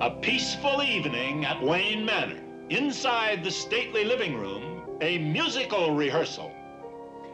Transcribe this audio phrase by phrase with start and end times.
[0.00, 2.40] A peaceful evening at Wayne Manor.
[2.70, 6.52] Inside the stately living room, a musical rehearsal.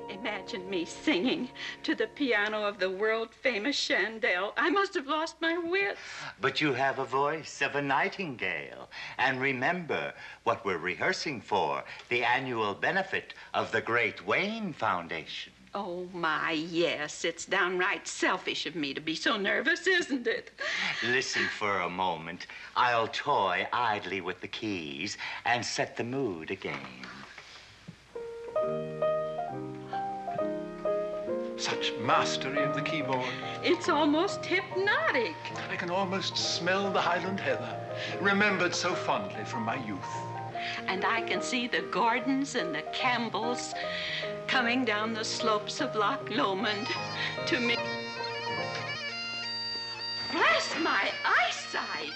[0.09, 1.49] Imagine me singing
[1.83, 4.53] to the piano of the world famous Chandell.
[4.57, 6.01] I must have lost my wits.
[6.41, 8.89] But you have a voice of a nightingale.
[9.19, 10.15] And remember
[10.45, 15.52] what we're rehearsing for the annual benefit of the Great Wayne Foundation.
[15.75, 17.25] Oh, my, yes.
[17.25, 20.51] It's downright selfish of me to be so nervous, isn't it?
[21.03, 22.47] Listen for a moment.
[22.77, 25.17] I'll toy idly with the keys
[25.47, 26.77] and set the mood again.
[31.57, 33.31] Such mastery of the keyboard.
[33.63, 35.37] It's almost hypnotic.
[35.71, 37.81] I can almost smell the Highland heather,
[38.21, 40.01] remembered so fondly from my youth.
[40.87, 43.75] And I can see the Gordons and the Campbells
[44.47, 46.87] coming down the slopes of Loch Lomond
[47.47, 47.77] to me.
[50.31, 52.13] Bless my eyesight!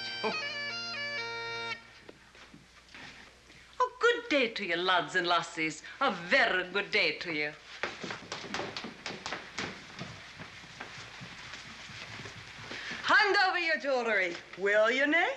[3.80, 5.82] Oh, good day to you, lads and lassies.
[6.00, 7.52] A very good day to you.
[13.02, 15.30] Hand over your jewelry, will you, Nay?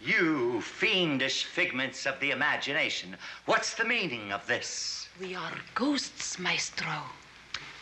[0.00, 3.16] You fiendish figments of the imagination.
[3.46, 5.05] What's the meaning of this?
[5.20, 6.92] We are ghosts, maestro.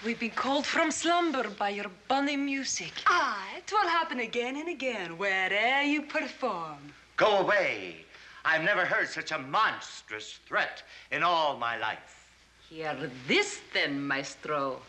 [0.05, 2.93] We've been called from slumber by your bonny music.
[3.07, 6.93] Ah, Aye, 'twill happen again and again, where'er you perform.
[7.17, 8.05] Go away.
[8.45, 12.29] I've never heard such a monstrous threat in all my life.
[12.69, 12.97] Hear
[13.27, 14.81] this, then, maestro.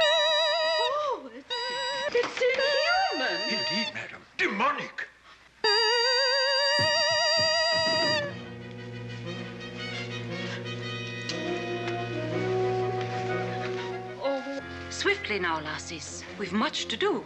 [0.00, 1.54] Oh, it's,
[2.14, 3.40] it's inhuman.
[3.48, 4.20] Indeed, madam.
[4.36, 5.08] Demonic.
[15.30, 16.22] Now, lassies.
[16.38, 17.24] We've much to do.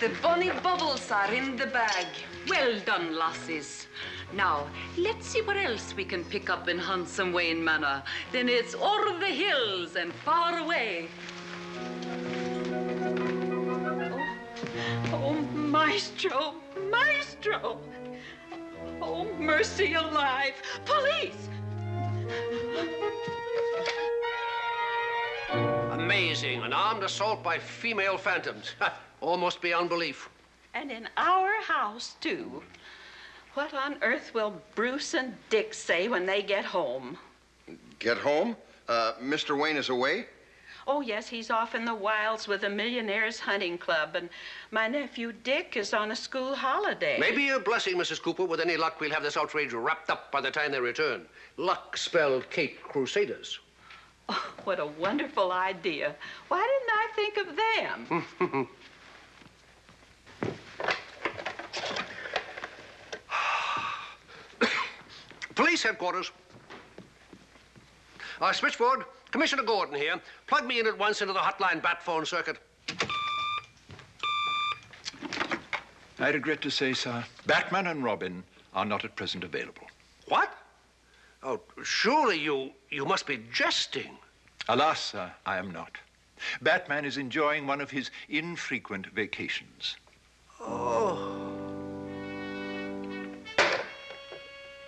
[0.00, 2.06] The bonny bubbles are in the bag.
[2.48, 3.88] Well done, lassies.
[4.32, 8.04] Now, let's see what else we can pick up in handsome Wayne Manor.
[8.30, 11.08] Then it's o'er the hills and far away.
[15.10, 16.54] Oh, oh maestro,
[16.88, 17.80] maestro.
[19.02, 20.54] Oh, mercy alive.
[20.84, 21.48] Police!
[26.08, 26.62] Amazing.
[26.62, 28.72] An armed assault by female phantoms.
[28.80, 30.30] Ha, Almost beyond belief.
[30.72, 32.62] And in our house, too.
[33.52, 37.18] What on earth will Bruce and Dick say when they get home?
[37.98, 38.56] Get home?
[38.88, 39.60] Uh, Mr.
[39.60, 40.24] Wayne is away?
[40.86, 44.30] Oh, yes, he's off in the wilds with the Millionaires Hunting Club, and
[44.70, 47.18] my nephew Dick is on a school holiday.
[47.20, 48.22] Maybe a blessing, Mrs.
[48.22, 48.46] Cooper.
[48.46, 51.26] With any luck, we'll have this outrage wrapped up by the time they return.
[51.58, 53.58] Luck spelled Cape Crusaders.
[54.28, 56.14] Oh, what a wonderful idea.
[56.48, 57.56] Why didn't I think of
[58.48, 58.68] them?
[65.54, 66.30] Police headquarters.
[68.40, 70.20] Uh, switchboard, Commissioner Gordon here.
[70.46, 72.58] Plug me in at once into the hotline bat phone circuit.
[76.20, 78.42] I regret to say, sir, Batman and Robin
[78.74, 79.84] are not at present available.
[80.26, 80.52] What?
[81.42, 84.18] Oh, surely you you must be jesting.
[84.68, 85.96] Alas, sir, I am not.
[86.62, 89.96] Batman is enjoying one of his infrequent vacations.
[90.60, 91.48] Oh.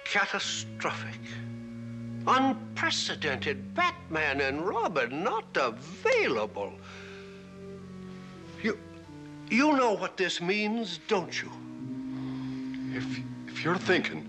[0.04, 1.20] Catastrophic.
[2.26, 3.74] Unprecedented.
[3.74, 6.72] Batman and Robin not available.
[8.62, 8.78] You
[9.48, 11.50] you know what this means, don't you?
[12.92, 14.26] If, if you're thinking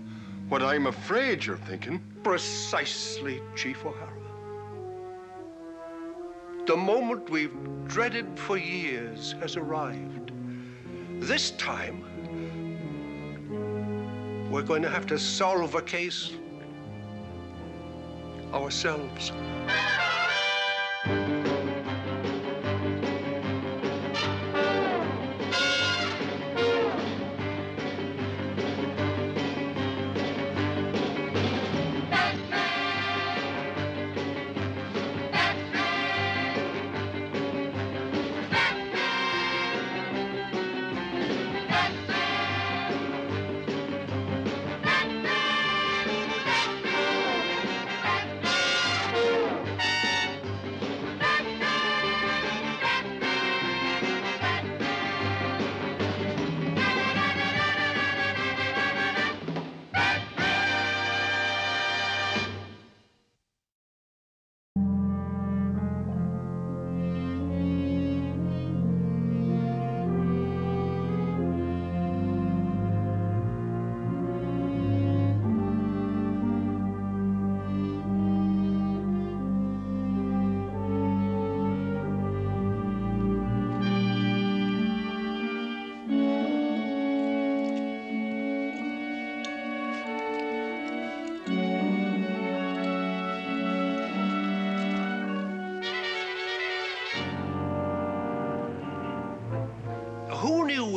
[0.52, 4.12] what I'm afraid you're thinking, Precisely, Chief O'Hara.
[6.66, 10.30] The moment we've dreaded for years has arrived.
[11.20, 12.04] This time,
[14.50, 16.32] we're going to have to solve a case
[18.52, 19.32] ourselves.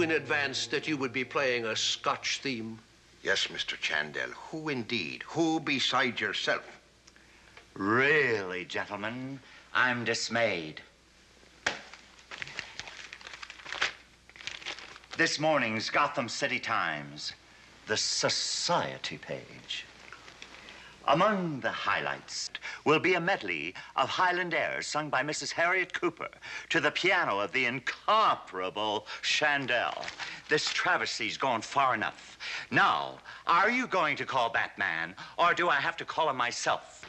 [0.06, 2.78] In advance that you would be playing a Scotch theme?
[3.24, 3.76] Yes, Mr.
[3.76, 4.30] Chandell.
[4.52, 5.24] Who indeed?
[5.30, 6.80] Who beside yourself?
[7.74, 9.40] Really, gentlemen,
[9.74, 10.80] I'm dismayed.
[15.18, 17.34] This morning's Gotham City Times,
[17.88, 19.86] the Society page.
[21.08, 22.50] Among the highlights
[22.84, 25.52] will be a medley of Highland airs sung by Mrs.
[25.52, 26.30] Harriet Cooper
[26.70, 30.04] to the piano of the incomparable Chandell.
[30.50, 32.40] This travesty's gone far enough.
[32.72, 37.06] Now, are you going to call Batman, or do I have to call him myself?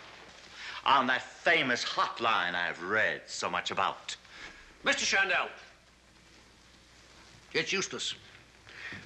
[0.84, 4.14] On that famous hotline I've read so much about.
[4.84, 5.06] Mr.
[5.06, 5.48] Chandell.
[7.54, 8.14] It's useless.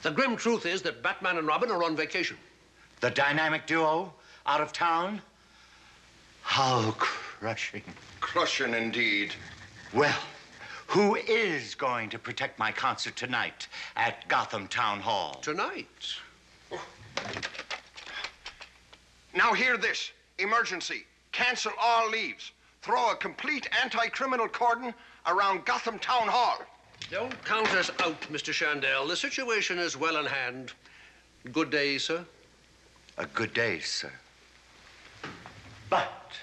[0.03, 2.37] The grim truth is that Batman and Robin are on vacation.
[3.01, 4.13] The dynamic duo
[4.47, 5.21] out of town?
[6.43, 7.83] How crushing.
[8.21, 9.35] Crushing indeed.
[9.93, 10.19] Well,
[10.87, 15.39] who is going to protect my concert tonight at Gotham Town Hall?
[15.43, 15.87] Tonight?
[16.73, 16.83] Oh.
[19.35, 20.11] Now hear this.
[20.39, 21.05] Emergency.
[21.33, 22.53] Cancel all leaves.
[22.83, 24.95] Throw a complete anti-criminal cordon
[25.27, 26.59] around Gotham Town Hall.
[27.11, 28.53] Don't count us out, Mr.
[28.53, 29.07] Chandell.
[29.07, 30.73] The situation is well in hand.
[31.53, 32.25] Good day, sir.
[33.19, 34.13] A good day, sir.
[35.91, 36.39] But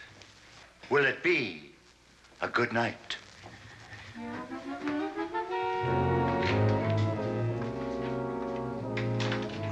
[0.89, 1.71] will it be
[2.41, 3.15] a good night?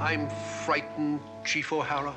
[0.00, 0.28] I'm
[0.64, 2.16] frightened, Chief O'Hara.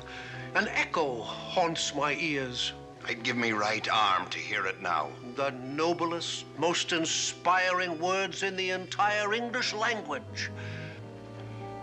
[0.54, 2.72] An echo haunts my ears.
[3.06, 5.10] I'd give me right arm to hear it now.
[5.36, 10.50] The noblest, most inspiring words in the entire English language.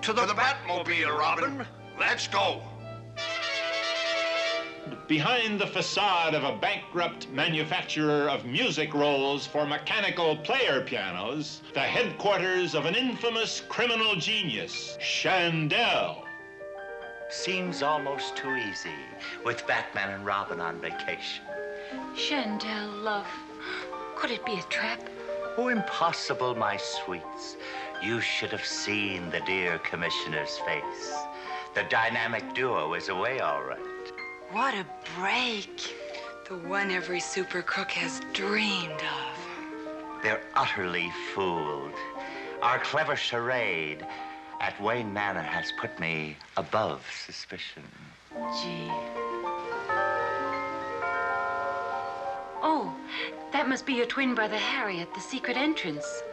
[0.01, 1.65] To the, To the Batmobile, Robin.
[1.99, 2.61] Let's go.
[5.07, 11.79] Behind the facade of a bankrupt manufacturer of music rolls for mechanical player pianos, the
[11.79, 16.25] headquarters of an infamous criminal genius, Chandell.
[17.29, 18.99] Seems almost too easy
[19.45, 21.45] with Batman and Robin on vacation.
[22.13, 23.27] Chandell, love,
[24.17, 25.01] could it be a trap?
[25.55, 27.55] Oh, impossible, my sweets.
[28.03, 31.13] You should have seen the dear commissioner's face.
[31.75, 34.06] The dynamic duo is away all right.
[34.51, 34.85] What a
[35.19, 35.93] break.
[36.47, 40.23] The one every super crook has dreamed of.
[40.23, 41.91] They're utterly fooled.
[42.61, 44.05] Our clever charade
[44.61, 47.83] at Wayne Manor has put me above suspicion.
[48.33, 48.89] Gee.
[52.63, 52.95] Oh,
[53.51, 56.23] that must be your twin brother Harry at the secret entrance.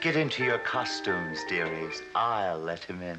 [0.00, 2.02] Get into your costumes, dearies.
[2.16, 3.18] I'll let him in.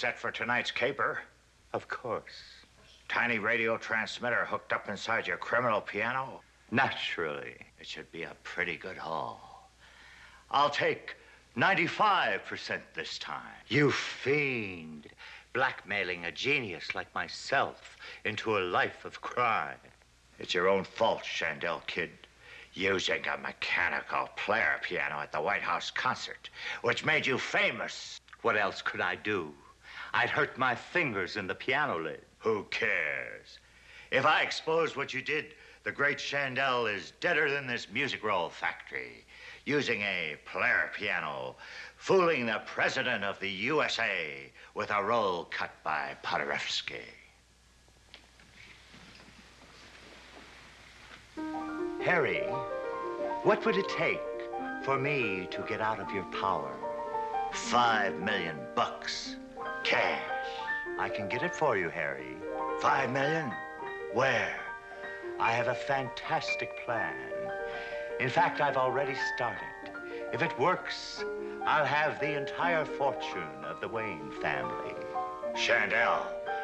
[0.00, 1.18] Set for tonight's caper.
[1.74, 2.64] Of course.
[3.10, 6.40] Tiny radio transmitter hooked up inside your criminal piano.
[6.70, 7.56] Naturally.
[7.78, 9.68] It should be a pretty good haul.
[10.50, 11.16] I'll take
[11.54, 13.42] 95% this time.
[13.68, 15.08] You fiend.
[15.52, 19.76] Blackmailing a genius like myself into a life of crime.
[20.38, 22.26] It's your own fault, Chandell Kid.
[22.72, 26.48] Using a mechanical player piano at the White House concert,
[26.80, 28.18] which made you famous.
[28.40, 29.52] What else could I do?
[30.12, 32.22] I'd hurt my fingers in the piano lid.
[32.38, 33.58] Who cares?
[34.10, 38.48] If I expose what you did, the great Chandell is deader than this music roll
[38.48, 39.24] factory.
[39.64, 41.54] Using a player piano,
[41.96, 47.04] fooling the president of the USA with a roll cut by Paderewski.
[52.02, 52.40] Harry,
[53.42, 54.20] what would it take
[54.82, 56.74] for me to get out of your power?
[57.52, 59.36] Five million bucks.
[59.90, 60.22] Cash.
[61.00, 62.36] I can get it for you, Harry.
[62.80, 63.50] Five million?
[64.12, 64.54] Where?
[65.40, 67.16] I have a fantastic plan.
[68.20, 69.90] In fact, I've already started.
[70.32, 71.24] If it works,
[71.66, 74.94] I'll have the entire fortune of the Wayne family.
[75.54, 76.22] Chandell,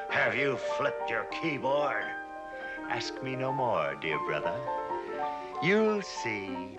[0.08, 2.04] have you flipped your keyboard?
[2.88, 4.54] Ask me no more, dear brother.
[5.64, 6.76] You'll see.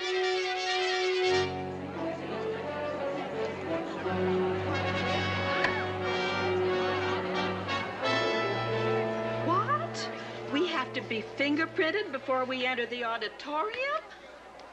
[11.58, 14.04] Fingerprinted before we enter the auditorium?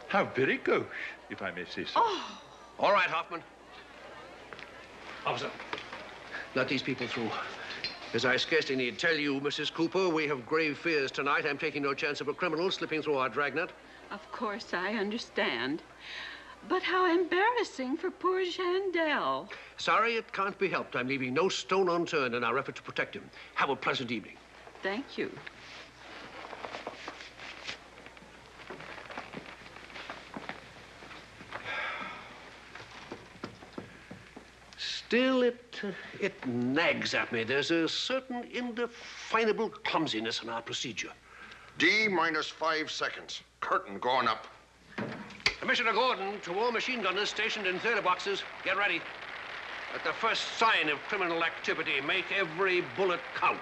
[0.08, 0.84] How very gauche,
[1.30, 1.92] if I may say so.
[1.96, 2.42] Oh,
[2.78, 3.42] All right, Hoffman.
[5.24, 5.50] Officer,
[6.54, 7.30] let these people through.
[8.12, 9.72] As I scarcely need tell you, Mrs.
[9.72, 11.46] Cooper, we have grave fears tonight.
[11.48, 13.70] I'm taking no chance of a criminal slipping through our dragnet.
[14.10, 15.82] of course, I understand.
[16.68, 19.48] But how embarrassing for poor Chandell.
[19.78, 20.96] Sorry, it can't be helped.
[20.96, 23.30] I'm leaving no stone unturned in our effort to protect him.
[23.54, 24.36] Have a pleasant evening.
[24.82, 25.32] Thank you.
[35.14, 37.44] Still, it, uh, it nags at me.
[37.44, 41.12] There's a certain indefinable clumsiness in our procedure.
[41.78, 43.42] D minus five seconds.
[43.60, 44.48] Curtain going up.
[45.60, 49.00] Commissioner Gordon, to all machine gunners stationed in theater boxes, get ready.
[49.94, 53.60] At the first sign of criminal activity, make every bullet count.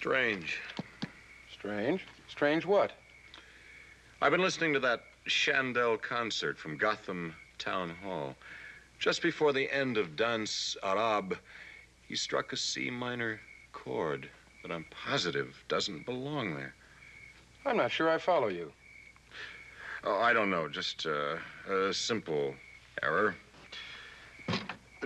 [0.00, 0.58] Strange.
[1.52, 2.06] Strange?
[2.26, 2.92] Strange what?
[4.22, 8.34] I've been listening to that Chandell concert from Gotham Town Hall.
[8.98, 11.34] Just before the end of Danse Arabe,
[12.08, 13.42] he struck a C minor
[13.72, 14.26] chord
[14.62, 16.74] that I'm positive doesn't belong there.
[17.66, 18.72] I'm not sure I follow you.
[20.02, 20.66] Oh, I don't know.
[20.66, 21.36] Just uh,
[21.70, 22.54] a simple
[23.02, 23.34] error.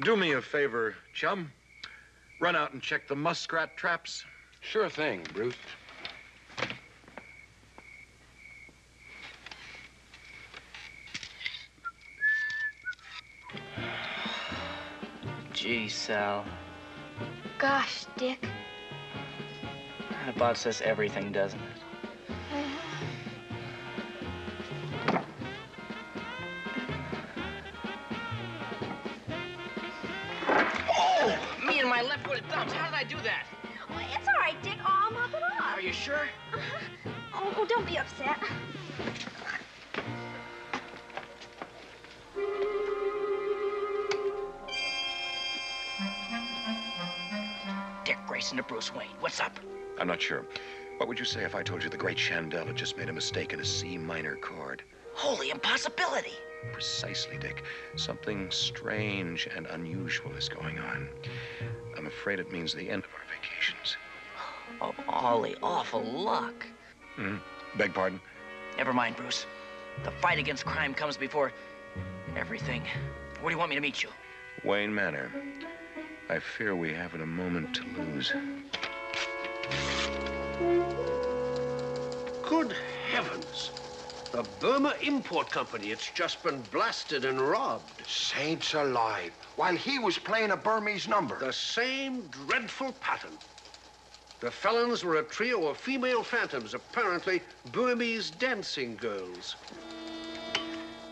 [0.03, 1.51] Do me a favor, chum.
[2.39, 4.25] Run out and check the muskrat traps.
[4.65, 5.55] Sure thing, Bruce.
[15.53, 16.45] Gee, Sal.
[17.59, 18.45] Gosh, Dick.
[20.11, 21.67] That about says everything, doesn't it?
[30.91, 31.39] Oh!
[31.65, 32.73] Me and my left-footed thumbs.
[32.73, 33.47] How did I do that?
[33.91, 34.77] Oh, it's all right, Dick.
[34.81, 35.77] Oh, I'll mop it off.
[35.77, 36.29] Are you sure?
[36.53, 37.11] Uh-huh.
[37.35, 38.39] Oh, oh, don't be upset.
[48.05, 49.09] Dick Grayson to Bruce Wayne.
[49.21, 49.59] What's up?
[49.99, 50.45] I'm not sure.
[50.99, 53.13] What would you say if I told you the great Chandell had just made a
[53.13, 54.83] mistake in a C minor chord?
[55.15, 56.35] Holy impossibility.
[56.73, 57.63] Precisely, Dick.
[57.97, 61.09] Something strange and unusual is going on.
[61.97, 63.97] I'm afraid it means the end of our vacations.
[64.85, 66.67] Oh, Ollie, awful luck.
[67.17, 67.37] Hmm?
[67.79, 68.21] Beg pardon?
[68.77, 69.47] Never mind, Bruce.
[70.03, 71.53] The fight against crime comes before
[72.37, 72.83] everything.
[73.41, 74.11] Where do you want me to meet you?
[74.63, 75.31] Wayne Manor.
[76.29, 78.33] I fear we haven't a moment to lose.
[82.43, 82.75] Good
[83.11, 83.71] heavens.
[84.33, 85.93] The Burma Import Company.
[85.93, 88.07] It's just been blasted and robbed.
[88.07, 89.33] Saints alive.
[89.57, 91.39] While he was playing a Burmese number.
[91.39, 93.39] The same dreadful pattern.
[94.45, 97.41] The felons were a trio of female phantoms, apparently
[97.73, 99.57] Burmese dancing girls.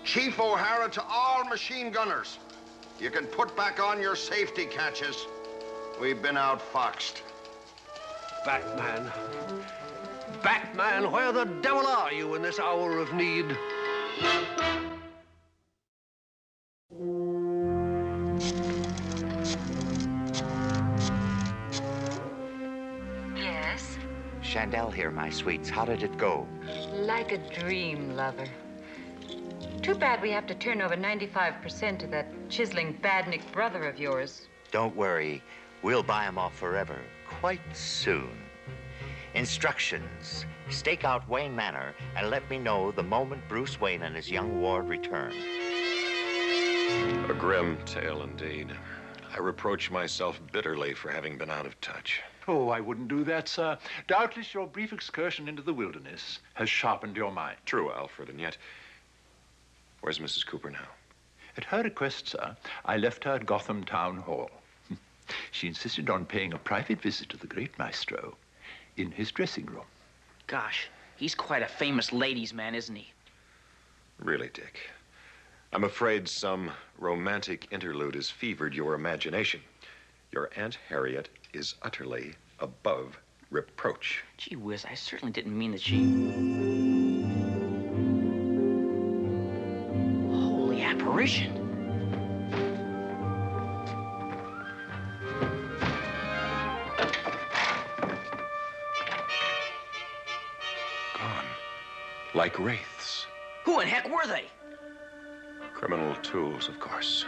[0.05, 2.39] Chief O'Hara to all machine gunners.
[3.01, 5.17] You can put back on your safety catches.
[5.99, 7.23] We've been outfoxed.
[8.45, 9.11] Batman.
[10.43, 13.57] Batman, where the devil are you in this hour of need?
[24.53, 25.71] Chandell here, my sweets.
[25.71, 26.47] How did it go?
[26.93, 28.45] Like a dream, lover.
[29.81, 34.49] Too bad we have to turn over 95% to that chiseling badnik brother of yours.
[34.71, 35.43] Don't worry.
[35.81, 36.99] We'll buy him off forever.
[37.27, 38.37] Quite soon.
[39.33, 40.45] Instructions.
[40.69, 44.61] Stake out Wayne Manor and let me know the moment Bruce Wayne and his young
[44.61, 45.33] ward return.
[47.31, 48.71] A grim tale indeed.
[49.35, 52.21] I reproach myself bitterly for having been out of touch.
[52.49, 53.79] Oh, I wouldn't do that, sir.
[54.09, 57.57] Doubtless your brief excursion into the wilderness has sharpened your mind.
[57.65, 58.57] True, Alfred, and yet.
[60.01, 60.45] Where's Mrs.
[60.45, 60.89] Cooper now?
[61.57, 64.51] At her request, sir, I left her at Gotham Town Hall.
[65.53, 68.37] She insisted on paying a private visit to the great maestro
[68.97, 69.87] in his dressing room.
[70.49, 73.13] Gosh, he's quite a famous ladies' man, isn't he?
[74.19, 74.91] Really, Dick.
[75.73, 79.61] I'm afraid some romantic interlude has fevered your imagination.
[80.33, 83.19] Your Aunt Harriet is utterly above
[83.51, 84.25] reproach.
[84.39, 86.03] Gee whiz, I certainly didn't mean that she.
[90.31, 91.55] Holy apparition.
[101.15, 101.45] Gone.
[102.35, 103.27] Like wraiths.
[103.65, 104.47] Who in heck were they?
[105.75, 107.25] Criminal tools, of course.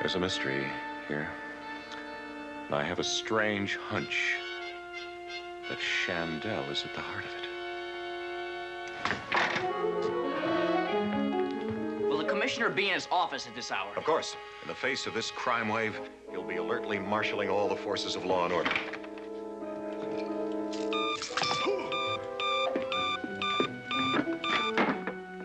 [0.00, 0.66] There's a mystery
[1.08, 1.28] here.
[2.66, 4.34] And I have a strange hunch
[5.68, 7.46] that Chandell is at the heart of it.
[12.08, 13.92] Will the commissioner be in his office at this hour?
[13.96, 14.36] Of course.
[14.62, 16.00] In the face of this crime wave,
[16.32, 18.72] he'll be alertly marshaling all the forces of law and order.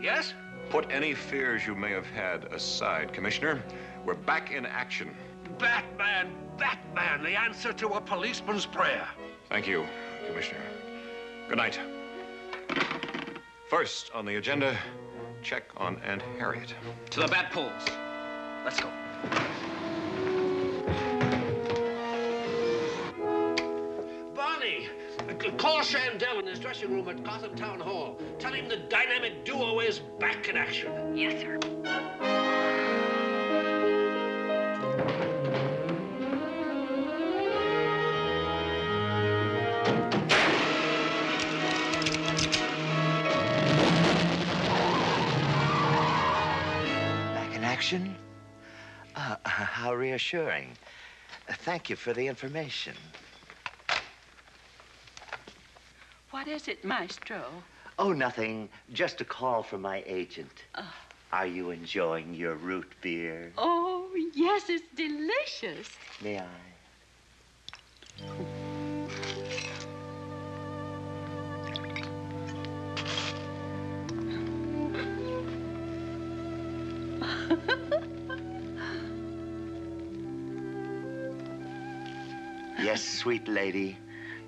[0.02, 0.34] Yes?
[0.72, 3.62] Put any fears you may have had aside, Commissioner.
[4.06, 5.16] We're back in action.
[5.60, 9.08] Batman, Batman, the answer to a policeman's prayer.
[9.50, 9.84] Thank you,
[10.28, 10.62] Commissioner.
[11.50, 11.80] Good night.
[13.68, 14.78] First on the agenda,
[15.42, 16.76] check on Aunt Harriet.
[17.10, 17.72] To the bat poles.
[18.64, 18.92] Let's go.
[24.36, 24.88] Barney,
[25.42, 28.20] c- call Chandell in his dressing room at Gotham Town Hall.
[28.38, 31.18] Tell him the dynamic duo is back in action.
[31.18, 32.51] Yes, sir.
[47.94, 50.78] Uh, how reassuring.
[51.50, 52.94] Uh, Thank you for the information.
[56.30, 57.44] What is it, Maestro?
[58.00, 58.70] Oh, nothing.
[58.94, 60.64] Just a call from my agent.
[60.76, 60.94] Oh.
[61.34, 63.52] Are you enjoying your root beer?
[63.58, 65.90] Oh, yes, it's delicious.
[66.22, 66.46] May I?
[82.84, 83.96] Yes, sweet lady.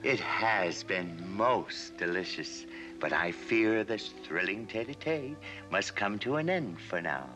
[0.02, 2.66] It has been most delicious,
[3.00, 5.38] but I fear this thrilling tete-a-tete
[5.70, 7.30] must come to an end for now.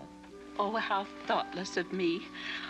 [0.57, 2.23] Oh, how thoughtless of me.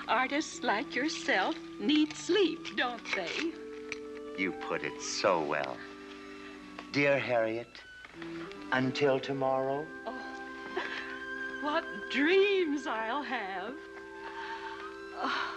[0.10, 3.54] Artists like yourself need sleep, don't they?
[4.38, 5.78] You put it so well.
[6.92, 7.82] Dear Harriet,
[8.74, 10.20] until tomorrow, Oh,
[11.62, 13.74] What dreams I'll have.
[15.16, 15.57] Oh,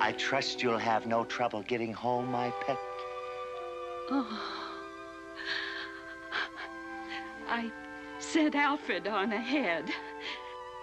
[0.00, 2.78] I trust you'll have no trouble getting home, my pet.
[4.10, 4.52] oh.
[7.48, 7.70] I
[8.18, 9.90] sent Alfred on ahead,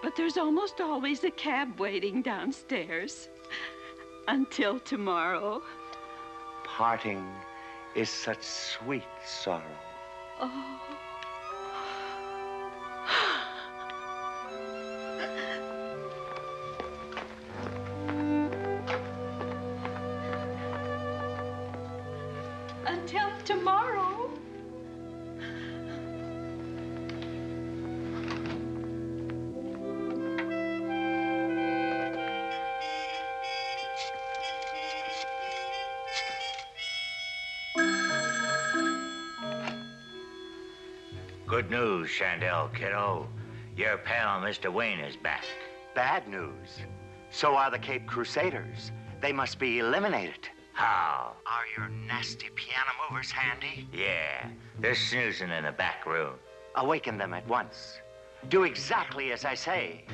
[0.02, 3.28] but there's almost always a cab waiting downstairs.
[4.28, 5.62] Until tomorrow.
[6.64, 7.24] Parting
[7.94, 9.62] is such sweet sorrow.
[10.40, 10.80] Oh.
[42.04, 43.26] News, Chandell, kiddo.
[43.78, 44.70] Your pal, Mr.
[44.70, 45.46] Wayne, is back.
[45.94, 46.82] Bad news.
[47.30, 48.92] So are the Cape Crusaders.
[49.22, 50.50] They must be eliminated.
[50.74, 51.32] How?
[51.46, 53.88] Are your nasty piano movers handy?
[53.90, 56.34] Yeah, they're snoozing in the back room.
[56.74, 58.00] Awaken them at once.
[58.50, 60.04] Do exactly as I say.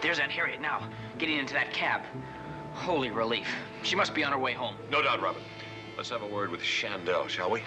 [0.00, 2.00] There's Aunt Harriet now, getting into that cab.
[2.72, 3.48] Holy relief.
[3.82, 4.76] She must be on her way home.
[4.90, 5.42] No doubt, Robin.
[5.98, 7.60] Let's have a word with Chandell, shall we?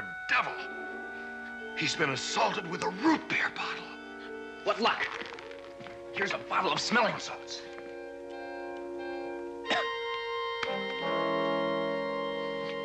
[0.00, 0.52] Poor devil.
[1.76, 3.84] He's been assaulted with a root beer bottle.
[4.64, 5.06] What luck?
[6.12, 7.60] Here's a bottle of smelling salts.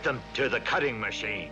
[0.05, 1.49] Them to the cutting machine.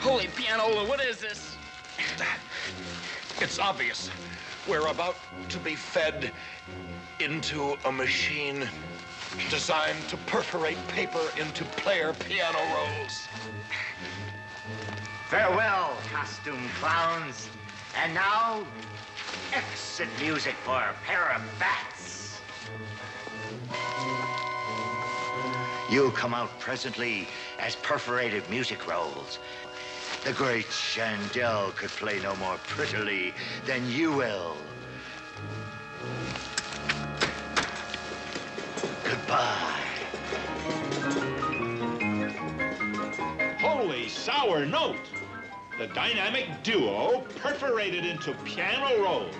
[0.00, 1.56] Holy pianola, what is this?
[3.40, 4.10] It's obvious.
[4.68, 5.14] We're about
[5.50, 6.32] to be fed
[7.20, 8.68] into a machine
[9.50, 13.28] designed to perforate paper into player piano rolls.
[15.28, 17.48] Farewell, costume clowns.
[18.02, 18.64] And now,
[19.52, 22.40] exit music for a pair of bats.
[25.90, 29.38] You'll come out presently as perforated music rolls.
[30.24, 33.34] The great Chandell could play no more prettily
[33.66, 34.56] than you will.
[39.32, 39.80] Goodbye.
[43.60, 44.96] Holy sour note!
[45.78, 49.34] The dynamic duo perforated into piano rolls.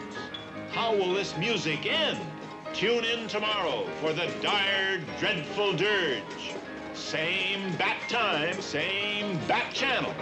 [0.71, 2.19] How will this music end?
[2.73, 6.55] Tune in tomorrow for the dire, dreadful dirge.
[6.95, 10.15] Same bat time, same bat channel.